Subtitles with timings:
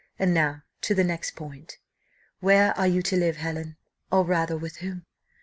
[0.17, 1.77] And now to the next point:
[2.39, 3.77] where are you to live, Helen?
[4.11, 5.05] or rather with whom?"